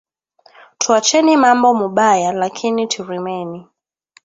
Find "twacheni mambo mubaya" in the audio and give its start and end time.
0.77-2.31